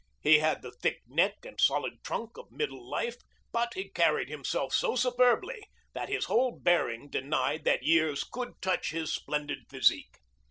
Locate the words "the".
0.63-0.71